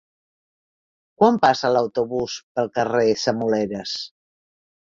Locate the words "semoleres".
3.27-3.97